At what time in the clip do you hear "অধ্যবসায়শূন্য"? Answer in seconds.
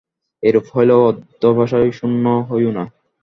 1.09-2.25